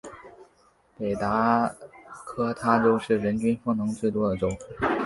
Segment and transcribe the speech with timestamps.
[0.97, 1.75] 北达
[2.25, 4.49] 科他州是人均风能最多的州。